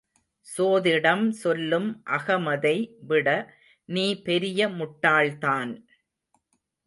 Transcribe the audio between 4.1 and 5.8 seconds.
பெரிய முட்டாள்தான்!